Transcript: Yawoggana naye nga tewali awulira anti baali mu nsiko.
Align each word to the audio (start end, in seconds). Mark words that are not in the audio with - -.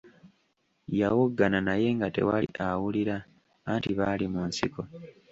Yawoggana 0.99 1.59
naye 1.67 1.87
nga 1.97 2.07
tewali 2.15 2.49
awulira 2.67 3.15
anti 3.71 3.91
baali 3.99 4.25
mu 4.33 4.41
nsiko. 4.49 4.81